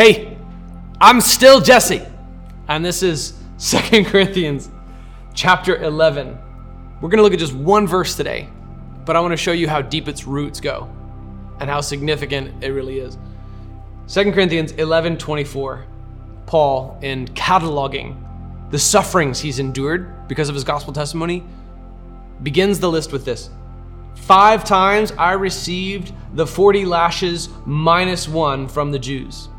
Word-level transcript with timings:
Hey, 0.00 0.34
I'm 0.98 1.20
still 1.20 1.60
Jesse, 1.60 2.00
and 2.68 2.82
this 2.82 3.02
is 3.02 3.34
Second 3.58 4.06
Corinthians 4.06 4.70
chapter 5.34 5.76
11. 5.76 6.38
We're 7.02 7.10
going 7.10 7.18
to 7.18 7.22
look 7.22 7.34
at 7.34 7.38
just 7.38 7.52
one 7.52 7.86
verse 7.86 8.16
today, 8.16 8.48
but 9.04 9.14
I 9.14 9.20
want 9.20 9.32
to 9.32 9.36
show 9.36 9.52
you 9.52 9.68
how 9.68 9.82
deep 9.82 10.08
its 10.08 10.26
roots 10.26 10.58
go 10.58 10.90
and 11.60 11.68
how 11.68 11.82
significant 11.82 12.64
it 12.64 12.68
really 12.68 12.98
is. 12.98 13.18
Second 14.06 14.32
Corinthians 14.32 14.72
11 14.72 15.18
24. 15.18 15.84
Paul, 16.46 16.98
in 17.02 17.26
cataloging 17.26 18.16
the 18.70 18.78
sufferings 18.78 19.38
he's 19.38 19.58
endured 19.58 20.26
because 20.28 20.48
of 20.48 20.54
his 20.54 20.64
gospel 20.64 20.94
testimony, 20.94 21.44
begins 22.42 22.80
the 22.80 22.90
list 22.90 23.12
with 23.12 23.26
this 23.26 23.50
Five 24.14 24.64
times 24.64 25.12
I 25.18 25.32
received 25.32 26.14
the 26.32 26.46
40 26.46 26.86
lashes 26.86 27.50
minus 27.66 28.26
one 28.26 28.66
from 28.66 28.92
the 28.92 28.98
Jews. 28.98 29.50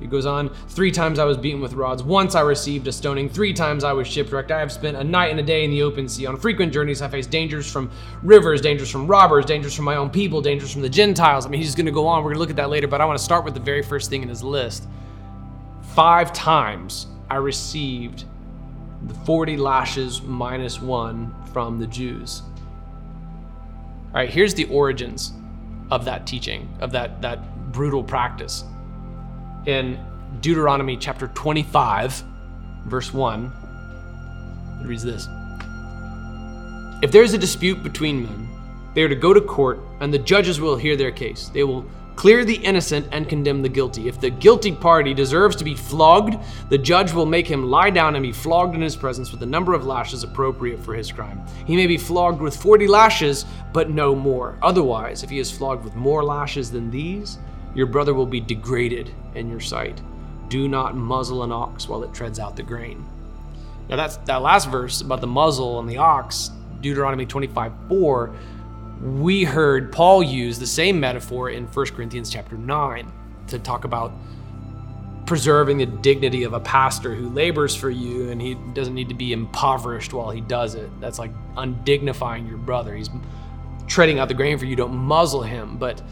He 0.00 0.06
goes 0.06 0.26
on, 0.26 0.50
three 0.68 0.92
times 0.92 1.18
I 1.18 1.24
was 1.24 1.36
beaten 1.36 1.60
with 1.60 1.72
rods. 1.72 2.02
Once 2.02 2.34
I 2.34 2.40
received 2.42 2.86
a 2.86 2.92
stoning. 2.92 3.28
Three 3.28 3.52
times 3.52 3.82
I 3.82 3.92
was 3.92 4.06
shipwrecked. 4.06 4.50
I 4.50 4.60
have 4.60 4.70
spent 4.70 4.96
a 4.96 5.02
night 5.02 5.30
and 5.30 5.40
a 5.40 5.42
day 5.42 5.64
in 5.64 5.70
the 5.70 5.82
open 5.82 6.08
sea. 6.08 6.26
On 6.26 6.36
frequent 6.36 6.72
journeys, 6.72 7.02
I 7.02 7.08
faced 7.08 7.30
dangers 7.30 7.70
from 7.70 7.90
rivers, 8.22 8.60
dangers 8.60 8.90
from 8.90 9.06
robbers, 9.06 9.44
dangers 9.44 9.74
from 9.74 9.84
my 9.84 9.96
own 9.96 10.10
people, 10.10 10.40
dangers 10.40 10.72
from 10.72 10.82
the 10.82 10.88
Gentiles. 10.88 11.46
I 11.46 11.48
mean, 11.48 11.60
he's 11.60 11.74
going 11.74 11.86
to 11.86 11.92
go 11.92 12.06
on. 12.06 12.22
We're 12.22 12.30
going 12.30 12.36
to 12.36 12.40
look 12.40 12.50
at 12.50 12.56
that 12.56 12.70
later, 12.70 12.86
but 12.86 13.00
I 13.00 13.04
want 13.04 13.18
to 13.18 13.24
start 13.24 13.44
with 13.44 13.54
the 13.54 13.60
very 13.60 13.82
first 13.82 14.08
thing 14.08 14.22
in 14.22 14.28
his 14.28 14.42
list. 14.42 14.86
Five 15.94 16.32
times 16.32 17.08
I 17.28 17.36
received 17.36 18.24
the 19.02 19.14
40 19.14 19.56
lashes 19.56 20.22
minus 20.22 20.80
one 20.80 21.34
from 21.52 21.78
the 21.80 21.86
Jews. 21.86 22.42
All 24.08 24.14
right, 24.14 24.30
here's 24.30 24.54
the 24.54 24.64
origins 24.66 25.32
of 25.90 26.04
that 26.04 26.26
teaching, 26.26 26.68
of 26.80 26.92
that, 26.92 27.20
that 27.22 27.72
brutal 27.72 28.02
practice 28.02 28.64
in 29.66 29.98
Deuteronomy 30.40 30.96
chapter 30.96 31.28
25, 31.28 32.22
verse 32.86 33.12
1. 33.12 33.52
It 34.82 34.86
reads 34.86 35.02
this 35.02 35.28
If 37.02 37.12
there 37.12 37.22
is 37.22 37.34
a 37.34 37.38
dispute 37.38 37.82
between 37.82 38.22
men, 38.22 38.48
they 38.94 39.02
are 39.02 39.08
to 39.08 39.14
go 39.14 39.32
to 39.32 39.40
court, 39.40 39.80
and 40.00 40.12
the 40.12 40.18
judges 40.18 40.60
will 40.60 40.76
hear 40.76 40.96
their 40.96 41.12
case. 41.12 41.48
They 41.48 41.64
will 41.64 41.84
clear 42.18 42.44
the 42.44 42.56
innocent 42.56 43.06
and 43.12 43.28
condemn 43.28 43.62
the 43.62 43.68
guilty. 43.68 44.08
If 44.08 44.20
the 44.20 44.30
guilty 44.30 44.72
party 44.72 45.14
deserves 45.14 45.54
to 45.54 45.62
be 45.62 45.76
flogged, 45.76 46.36
the 46.68 46.76
judge 46.76 47.12
will 47.12 47.26
make 47.26 47.46
him 47.46 47.70
lie 47.70 47.90
down 47.90 48.16
and 48.16 48.24
be 48.24 48.32
flogged 48.32 48.74
in 48.74 48.80
his 48.80 48.96
presence 48.96 49.30
with 49.30 49.38
the 49.38 49.46
number 49.46 49.72
of 49.72 49.86
lashes 49.86 50.24
appropriate 50.24 50.82
for 50.84 50.94
his 50.94 51.12
crime. 51.12 51.40
He 51.64 51.76
may 51.76 51.86
be 51.86 51.96
flogged 51.96 52.40
with 52.40 52.56
40 52.56 52.88
lashes, 52.88 53.46
but 53.72 53.90
no 53.90 54.16
more. 54.16 54.58
Otherwise, 54.62 55.22
if 55.22 55.30
he 55.30 55.38
is 55.38 55.48
flogged 55.48 55.84
with 55.84 55.94
more 55.94 56.24
lashes 56.24 56.72
than 56.72 56.90
these, 56.90 57.38
your 57.74 57.86
brother 57.86 58.14
will 58.14 58.26
be 58.26 58.40
degraded 58.40 59.10
in 59.34 59.50
your 59.50 59.60
sight. 59.60 60.00
Do 60.48 60.68
not 60.68 60.96
muzzle 60.96 61.42
an 61.42 61.52
ox 61.52 61.88
while 61.88 62.02
it 62.02 62.12
treads 62.14 62.38
out 62.38 62.56
the 62.56 62.62
grain. 62.62 63.04
Now 63.88 63.96
that's 63.96 64.16
that 64.18 64.42
last 64.42 64.70
verse 64.70 65.00
about 65.00 65.20
the 65.20 65.26
muzzle 65.26 65.78
and 65.78 65.88
the 65.88 65.98
ox, 65.98 66.50
Deuteronomy 66.80 67.26
25, 67.26 67.72
4, 67.88 68.34
we 69.02 69.44
heard 69.44 69.92
Paul 69.92 70.22
use 70.22 70.58
the 70.58 70.66
same 70.66 70.98
metaphor 70.98 71.50
in 71.50 71.66
1 71.66 71.86
Corinthians 71.86 72.30
chapter 72.30 72.56
9 72.56 73.12
to 73.48 73.58
talk 73.58 73.84
about 73.84 74.12
preserving 75.28 75.76
the 75.78 75.86
dignity 75.86 76.44
of 76.44 76.54
a 76.54 76.60
pastor 76.60 77.14
who 77.14 77.28
labors 77.28 77.74
for 77.74 77.90
you 77.90 78.30
and 78.30 78.40
he 78.40 78.54
doesn't 78.72 78.94
need 78.94 79.08
to 79.10 79.14
be 79.14 79.32
impoverished 79.32 80.12
while 80.12 80.30
he 80.30 80.40
does 80.40 80.74
it. 80.74 80.88
That's 81.00 81.18
like 81.18 81.30
undignifying 81.56 82.48
your 82.48 82.56
brother. 82.56 82.94
He's 82.94 83.10
treading 83.86 84.18
out 84.18 84.28
the 84.28 84.34
grain 84.34 84.58
for 84.58 84.64
you. 84.64 84.74
Don't 84.74 84.96
muzzle 84.96 85.42
him. 85.42 85.76
But 85.76 86.02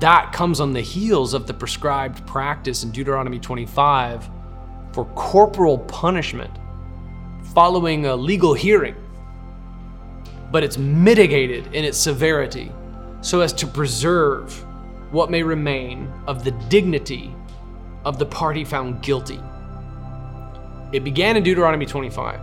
that 0.00 0.32
comes 0.32 0.60
on 0.60 0.72
the 0.72 0.80
heels 0.80 1.34
of 1.34 1.46
the 1.46 1.54
prescribed 1.54 2.26
practice 2.26 2.82
in 2.82 2.90
Deuteronomy 2.90 3.38
25 3.38 4.28
for 4.92 5.04
corporal 5.14 5.78
punishment 5.78 6.50
following 7.54 8.06
a 8.06 8.16
legal 8.16 8.54
hearing. 8.54 8.96
But 10.50 10.64
it's 10.64 10.78
mitigated 10.78 11.66
in 11.74 11.84
its 11.84 11.98
severity 11.98 12.72
so 13.20 13.40
as 13.40 13.52
to 13.54 13.66
preserve 13.66 14.52
what 15.12 15.30
may 15.30 15.42
remain 15.42 16.12
of 16.26 16.44
the 16.44 16.50
dignity 16.68 17.34
of 18.04 18.18
the 18.18 18.26
party 18.26 18.64
found 18.64 19.02
guilty. 19.02 19.40
It 20.92 21.04
began 21.04 21.36
in 21.36 21.42
Deuteronomy 21.42 21.86
25, 21.86 22.40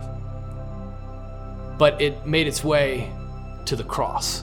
but 1.78 2.00
it 2.00 2.26
made 2.26 2.46
its 2.46 2.64
way 2.64 3.12
to 3.66 3.76
the 3.76 3.84
cross. 3.84 4.42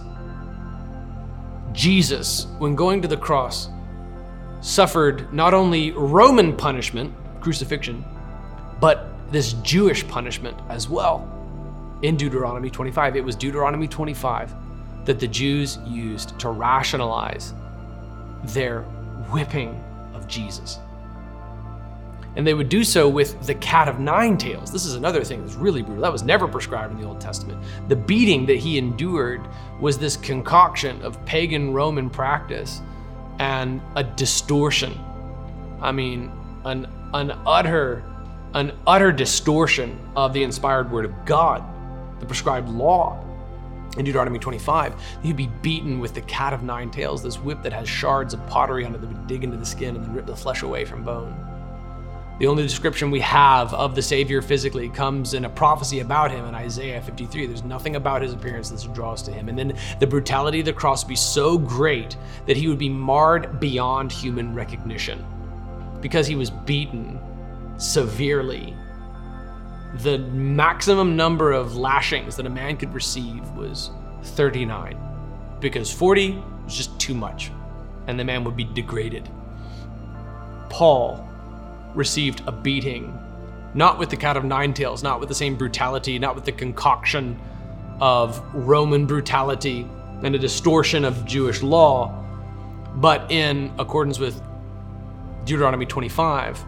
Jesus, 1.71 2.47
when 2.57 2.75
going 2.75 3.01
to 3.01 3.07
the 3.07 3.17
cross, 3.17 3.69
suffered 4.61 5.31
not 5.33 5.53
only 5.53 5.91
Roman 5.91 6.55
punishment, 6.55 7.13
crucifixion, 7.41 8.03
but 8.79 9.07
this 9.31 9.53
Jewish 9.53 10.07
punishment 10.07 10.57
as 10.69 10.89
well. 10.89 11.27
In 12.01 12.17
Deuteronomy 12.17 12.69
25, 12.69 13.15
it 13.15 13.23
was 13.23 13.35
Deuteronomy 13.35 13.87
25 13.87 14.53
that 15.05 15.19
the 15.19 15.27
Jews 15.27 15.77
used 15.85 16.37
to 16.39 16.49
rationalize 16.49 17.53
their 18.45 18.81
whipping 19.31 19.81
of 20.13 20.27
Jesus. 20.27 20.79
And 22.39 22.47
they 22.47 22.53
would 22.53 22.69
do 22.69 22.85
so 22.85 23.09
with 23.09 23.45
the 23.45 23.55
cat 23.55 23.89
of 23.89 23.99
nine 23.99 24.37
tails. 24.37 24.71
This 24.71 24.85
is 24.85 24.95
another 24.95 25.25
thing 25.25 25.41
that's 25.41 25.55
really 25.55 25.81
brutal. 25.81 26.01
That 26.01 26.13
was 26.13 26.23
never 26.23 26.47
prescribed 26.47 26.93
in 26.93 27.01
the 27.01 27.05
Old 27.05 27.19
Testament. 27.19 27.61
The 27.89 27.97
beating 27.97 28.45
that 28.45 28.59
he 28.59 28.77
endured 28.77 29.45
was 29.81 29.97
this 29.97 30.15
concoction 30.15 31.01
of 31.01 31.23
pagan 31.25 31.73
Roman 31.73 32.09
practice 32.09 32.79
and 33.39 33.81
a 33.97 34.05
distortion. 34.05 34.97
I 35.81 35.91
mean, 35.91 36.31
an, 36.63 36.87
an 37.13 37.31
utter 37.45 38.05
an 38.53 38.71
utter 38.87 39.11
distortion 39.11 39.99
of 40.15 40.31
the 40.31 40.41
inspired 40.41 40.89
word 40.89 41.03
of 41.03 41.25
God, 41.25 41.61
the 42.21 42.25
prescribed 42.25 42.69
law. 42.69 43.21
In 43.97 44.05
Deuteronomy 44.05 44.39
25, 44.39 44.95
he'd 45.23 45.35
be 45.35 45.47
beaten 45.61 45.99
with 45.99 46.13
the 46.13 46.21
cat 46.21 46.53
of 46.53 46.63
nine 46.63 46.89
tails, 46.89 47.21
this 47.21 47.35
whip 47.35 47.61
that 47.63 47.73
has 47.73 47.89
shards 47.89 48.33
of 48.33 48.47
pottery 48.47 48.85
on 48.85 48.95
it 48.95 49.01
that 49.01 49.07
would 49.07 49.27
dig 49.27 49.43
into 49.43 49.57
the 49.57 49.65
skin 49.65 49.97
and 49.97 50.05
then 50.05 50.13
rip 50.13 50.25
the 50.25 50.33
flesh 50.33 50.61
away 50.61 50.85
from 50.85 51.03
bone. 51.03 51.48
The 52.39 52.47
only 52.47 52.63
description 52.63 53.11
we 53.11 53.19
have 53.19 53.73
of 53.73 53.95
the 53.95 54.01
Savior 54.01 54.41
physically 54.41 54.87
comes 54.87 55.33
in 55.33 55.43
a 55.43 55.49
prophecy 55.49 55.99
about 55.99 56.31
him 56.31 56.45
in 56.45 56.55
Isaiah 56.55 57.01
53. 57.01 57.45
There's 57.45 57.65
nothing 57.65 57.97
about 57.97 58.21
his 58.21 58.31
appearance 58.31 58.69
that 58.69 58.93
draws 58.93 59.21
to 59.23 59.31
him. 59.31 59.49
And 59.49 59.59
then 59.59 59.77
the 59.99 60.07
brutality 60.07 60.61
of 60.61 60.65
the 60.65 60.71
cross 60.71 61.03
would 61.03 61.09
be 61.09 61.17
so 61.17 61.57
great 61.57 62.15
that 62.47 62.55
he 62.55 62.69
would 62.69 62.77
be 62.77 62.87
marred 62.87 63.59
beyond 63.59 64.09
human 64.09 64.55
recognition 64.55 65.25
because 65.99 66.27
he 66.27 66.35
was 66.35 66.49
beaten 66.49 67.19
severely. 67.77 68.73
The 69.95 70.19
maximum 70.19 71.17
number 71.17 71.51
of 71.51 71.75
lashings 71.75 72.37
that 72.37 72.45
a 72.45 72.49
man 72.49 72.77
could 72.77 72.93
receive 72.93 73.49
was 73.49 73.91
39 74.23 74.97
because 75.59 75.91
40 75.91 76.41
was 76.63 76.77
just 76.77 76.97
too 77.01 77.13
much 77.13 77.51
and 78.07 78.17
the 78.17 78.23
man 78.23 78.45
would 78.45 78.55
be 78.55 78.63
degraded. 78.63 79.29
Paul 80.69 81.28
received 81.95 82.41
a 82.47 82.51
beating, 82.51 83.17
not 83.73 83.99
with 83.99 84.09
the 84.09 84.17
cat 84.17 84.37
of 84.37 84.43
nine 84.43 84.73
tails, 84.73 85.03
not 85.03 85.19
with 85.19 85.29
the 85.29 85.35
same 85.35 85.55
brutality, 85.55 86.19
not 86.19 86.35
with 86.35 86.45
the 86.45 86.51
concoction 86.51 87.39
of 87.99 88.41
Roman 88.53 89.05
brutality 89.05 89.87
and 90.23 90.35
a 90.35 90.39
distortion 90.39 91.05
of 91.05 91.25
Jewish 91.25 91.61
law, 91.61 92.23
but 92.95 93.31
in 93.31 93.71
accordance 93.79 94.19
with 94.19 94.41
Deuteronomy 95.45 95.85
25, 95.85 96.63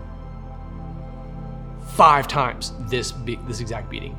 five 1.96 2.28
times 2.28 2.74
this 2.90 3.12
be- 3.12 3.40
this 3.48 3.60
exact 3.60 3.90
beating, 3.90 4.18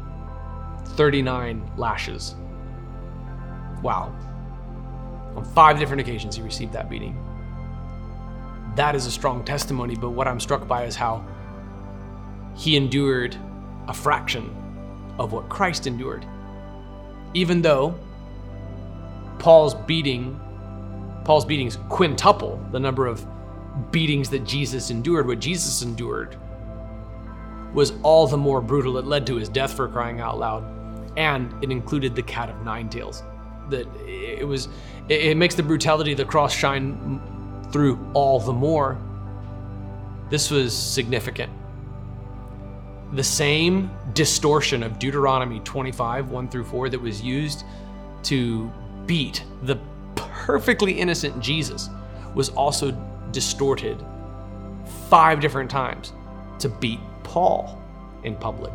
39 0.97 1.71
lashes. 1.77 2.35
Wow. 3.83 4.15
On 5.37 5.45
five 5.45 5.79
different 5.79 6.01
occasions, 6.01 6.37
he 6.37 6.43
received 6.43 6.73
that 6.75 6.91
beating 6.91 7.17
that 8.77 8.95
is 8.95 9.07
a 9.07 9.11
strong 9.11 9.45
testimony, 9.45 9.95
but 9.95 10.11
what 10.11 10.27
I'm 10.27 10.41
struck 10.41 10.67
by 10.67 10.85
is 10.85 10.97
how 10.97 11.25
he 12.57 12.77
endured 12.77 13.37
a 13.89 13.95
fraction 13.95 14.55
of 15.19 15.33
what 15.33 15.49
Christ 15.49 15.87
endured. 15.87 16.27
Even 17.35 17.63
though 17.63 17.95
Paul's 19.39 19.75
beating, 19.75 20.39
Paul's 21.25 21.45
beatings 21.45 21.79
quintuple 21.89 22.65
the 22.73 22.81
number 22.81 23.07
of 23.07 23.27
beatings 23.91 24.29
that 24.31 24.45
Jesus 24.45 24.91
endured, 24.91 25.27
what 25.27 25.41
Jesus 25.41 25.83
endured 25.83 26.37
was 27.73 27.93
all 28.03 28.27
the 28.27 28.37
more 28.37 28.61
brutal. 28.61 28.99
It 28.99 29.07
led 29.07 29.27
to 29.29 29.37
his 29.37 29.49
death 29.49 29.73
for 29.75 29.89
crying 29.89 30.21
out 30.21 30.39
loud. 30.39 30.65
And 31.17 31.53
it 31.63 31.71
included 31.71 32.15
the 32.15 32.23
cat 32.23 32.51
of 32.51 32.63
nine 32.65 32.89
tails. 32.89 33.23
That 33.71 33.87
it 34.07 34.47
was 34.47 34.69
it 35.09 35.37
makes 35.37 35.55
the 35.55 35.63
brutality 35.63 36.13
of 36.13 36.19
the 36.19 36.25
cross 36.25 36.55
shine 36.55 37.21
through 37.73 37.99
all 38.15 38.39
the 38.39 38.53
more. 38.53 38.99
This 40.31 40.51
was 40.51 40.77
significant. 40.77 41.51
The 43.13 43.25
same 43.25 43.91
distortion 44.15 44.83
of 44.83 44.99
Deuteronomy 44.99 45.61
25, 45.61 46.31
1 46.31 46.49
through 46.49 46.65
4, 46.65 46.89
that 46.91 47.01
was 47.01 47.21
used 47.21 47.65
to 48.25 48.71
beat 49.07 49.45
the 49.63 49.77
perfectly 50.15 50.93
innocent 50.93 51.41
Jesus 51.41 51.91
was 52.35 52.49
also 52.51 52.91
distorted 53.33 54.03
five 55.09 55.41
different 55.41 55.71
times 55.71 56.13
to 56.59 56.69
beat 56.69 57.01
Paul 57.23 57.83
in 58.25 58.37
public. 58.37 58.73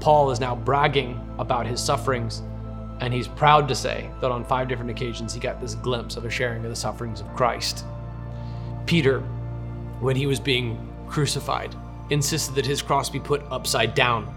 Paul 0.00 0.30
is 0.30 0.40
now 0.40 0.54
bragging 0.54 1.20
about 1.38 1.66
his 1.66 1.80
sufferings, 1.80 2.42
and 3.00 3.12
he's 3.12 3.28
proud 3.28 3.68
to 3.68 3.74
say 3.74 4.10
that 4.20 4.30
on 4.30 4.44
five 4.44 4.68
different 4.68 4.90
occasions 4.90 5.34
he 5.34 5.40
got 5.40 5.60
this 5.60 5.74
glimpse 5.74 6.16
of 6.16 6.24
a 6.24 6.30
sharing 6.30 6.64
of 6.64 6.70
the 6.70 6.76
sufferings 6.76 7.20
of 7.20 7.26
Christ. 7.34 7.84
Peter, 8.86 9.20
when 10.00 10.16
he 10.16 10.26
was 10.26 10.38
being 10.38 10.78
crucified, 11.08 11.74
insisted 12.10 12.54
that 12.54 12.66
his 12.66 12.82
cross 12.82 13.08
be 13.08 13.20
put 13.20 13.42
upside 13.50 13.94
down 13.94 14.32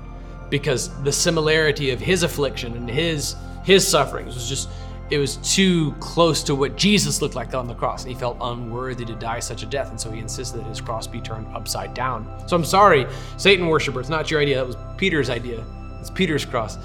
because 0.49 0.89
the 1.03 1.11
similarity 1.11 1.91
of 1.91 1.99
his 1.99 2.23
affliction 2.23 2.73
and 2.75 2.89
his 2.89 3.35
his 3.63 3.85
sufferings 3.85 4.33
was 4.33 4.47
just 4.47 4.69
it 5.09 5.17
was 5.17 5.37
too 5.37 5.93
close 5.99 6.43
to 6.43 6.55
what 6.55 6.75
Jesus 6.75 7.21
looked 7.21 7.35
like 7.35 7.53
on 7.53 7.67
the 7.67 7.73
cross. 7.73 8.03
And 8.03 8.11
he 8.11 8.19
felt 8.19 8.37
unworthy 8.41 9.05
to 9.05 9.15
die 9.15 9.39
such 9.39 9.63
a 9.63 9.65
death. 9.65 9.89
And 9.89 9.99
so 9.99 10.11
he 10.11 10.19
insisted 10.19 10.59
that 10.59 10.67
his 10.67 10.81
cross 10.81 11.07
be 11.07 11.21
turned 11.21 11.47
upside 11.55 11.93
down. 11.93 12.43
So 12.47 12.57
I'm 12.57 12.65
sorry, 12.65 13.07
Satan 13.37 13.67
worshiper, 13.67 14.01
it's 14.01 14.09
not 14.09 14.29
your 14.29 14.41
idea. 14.41 14.57
That 14.57 14.67
was 14.67 14.75
Peter's 14.97 15.29
idea. 15.29 15.63
It's 16.01 16.09
Peter's 16.09 16.43
cross. 16.43 16.77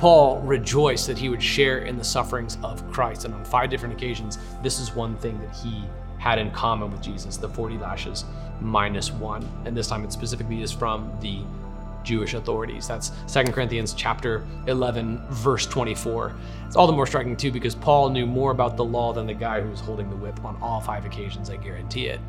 Paul 0.00 0.40
rejoiced 0.40 1.06
that 1.08 1.18
he 1.18 1.28
would 1.28 1.42
share 1.42 1.80
in 1.80 1.98
the 1.98 2.04
sufferings 2.04 2.56
of 2.62 2.90
Christ. 2.90 3.26
And 3.26 3.34
on 3.34 3.44
five 3.44 3.68
different 3.68 3.92
occasions, 3.92 4.38
this 4.62 4.80
is 4.80 4.94
one 4.94 5.14
thing 5.18 5.38
that 5.40 5.54
he 5.54 5.84
had 6.16 6.38
in 6.38 6.50
common 6.52 6.90
with 6.90 7.02
Jesus 7.02 7.36
the 7.36 7.50
40 7.50 7.76
lashes 7.76 8.24
minus 8.62 9.12
one. 9.12 9.46
And 9.66 9.76
this 9.76 9.88
time 9.88 10.02
it 10.02 10.10
specifically 10.10 10.62
is 10.62 10.72
from 10.72 11.12
the 11.20 11.42
Jewish 12.02 12.32
authorities. 12.32 12.88
That's 12.88 13.12
2 13.30 13.52
Corinthians 13.52 13.92
chapter 13.92 14.46
11 14.68 15.22
verse 15.28 15.66
24. 15.66 16.34
It's 16.66 16.76
all 16.76 16.86
the 16.86 16.94
more 16.94 17.06
striking 17.06 17.36
too 17.36 17.52
because 17.52 17.74
Paul 17.74 18.08
knew 18.08 18.24
more 18.24 18.52
about 18.52 18.78
the 18.78 18.84
law 18.86 19.12
than 19.12 19.26
the 19.26 19.34
guy 19.34 19.60
who 19.60 19.68
was 19.68 19.80
holding 19.80 20.08
the 20.08 20.16
whip 20.16 20.42
on 20.46 20.56
all 20.62 20.80
five 20.80 21.04
occasions, 21.04 21.50
I 21.50 21.56
guarantee 21.56 22.06
it. 22.06 22.20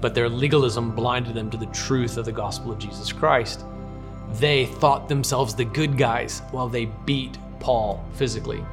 But 0.00 0.16
their 0.16 0.28
legalism 0.28 0.90
blinded 0.90 1.34
them 1.34 1.50
to 1.50 1.56
the 1.56 1.66
truth 1.66 2.16
of 2.16 2.24
the 2.24 2.32
gospel 2.32 2.72
of 2.72 2.80
Jesus 2.80 3.12
Christ. 3.12 3.64
They 4.34 4.66
thought 4.66 5.08
themselves 5.08 5.54
the 5.54 5.64
good 5.64 5.98
guys 5.98 6.42
while 6.50 6.68
they 6.68 6.86
beat 7.04 7.38
Paul 7.58 8.04
physically. 8.14 8.64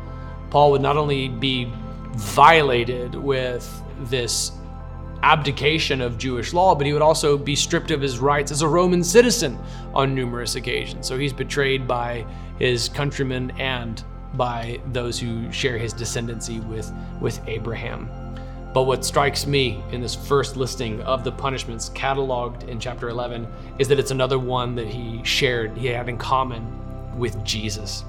Paul 0.50 0.72
would 0.72 0.82
not 0.82 0.98
only 0.98 1.28
be 1.28 1.72
violated 2.14 3.16
with 3.16 3.84
this 4.02 4.52
abdication 5.24 6.00
of 6.02 6.18
Jewish 6.18 6.54
law, 6.54 6.76
but 6.76 6.86
he 6.86 6.94
would 6.94 7.02
also 7.02 7.38
be 7.38 7.56
stripped 7.56 7.92
of 7.92 8.02
his 8.02 8.20
rights 8.20 8.52
as 8.52 8.62
a 8.62 8.68
Roman 8.68 9.04
citizen 9.04 9.58
on 9.94 10.14
numerous 10.14 10.56
occasions. 10.56 11.08
So 11.08 11.18
he's 11.18 11.34
betrayed 11.34 11.88
by 11.88 12.26
his 12.60 12.90
countrymen 12.90 13.52
and 13.58 14.04
by 14.36 14.80
those 14.92 15.20
who 15.20 15.52
share 15.52 15.78
his 15.78 15.94
descendancy 15.94 16.66
with, 16.68 16.92
with 17.20 17.42
Abraham. 17.48 18.10
But 18.78 18.84
what 18.84 19.04
strikes 19.04 19.48
me 19.48 19.84
in 19.92 20.02
this 20.02 20.14
first 20.14 20.56
listing 20.56 21.02
of 21.02 21.24
the 21.24 21.32
punishments 21.32 21.90
cataloged 21.90 22.68
in 22.68 22.80
chapter 22.80 23.10
11 23.10 23.48
is 23.80 23.88
that 23.88 23.98
it's 23.98 24.12
another 24.12 24.38
one 24.38 24.76
that 24.76 24.86
he 24.86 25.20
shared, 25.24 25.76
he 25.76 25.88
had 25.88 26.08
in 26.08 26.16
common 26.16 27.18
with 27.18 27.44
Jesus. 27.44 28.06